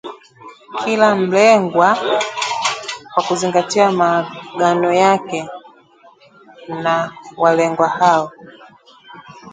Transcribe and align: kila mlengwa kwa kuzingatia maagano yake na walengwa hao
kila 0.83 1.09
mlengwa 1.19 1.89
kwa 3.13 3.23
kuzingatia 3.23 3.91
maagano 3.91 4.93
yake 4.93 5.49
na 6.83 7.13
walengwa 7.37 7.87
hao 7.87 8.31